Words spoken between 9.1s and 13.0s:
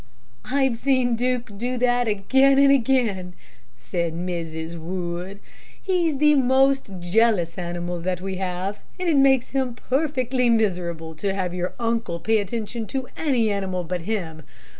makes him perfectly miserable to have your uncle pay attention